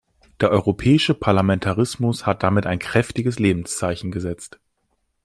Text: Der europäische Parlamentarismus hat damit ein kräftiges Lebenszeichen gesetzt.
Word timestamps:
Der 0.39 0.49
europäische 0.49 1.13
Parlamentarismus 1.13 2.25
hat 2.25 2.41
damit 2.41 2.65
ein 2.65 2.79
kräftiges 2.79 3.37
Lebenszeichen 3.37 4.09
gesetzt. 4.11 4.59